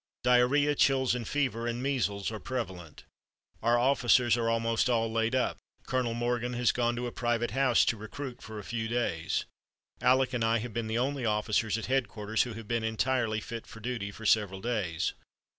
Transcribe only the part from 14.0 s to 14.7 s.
for several